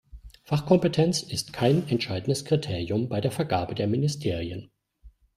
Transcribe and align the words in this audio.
Fachkompetenz 0.45 1.21
ist 1.21 1.53
kein 1.53 1.87
entscheidendes 1.87 2.43
Kriterium 2.43 3.07
bei 3.07 3.21
der 3.21 3.29
Vergabe 3.31 3.75
der 3.75 3.85
Ministerien. 3.85 4.71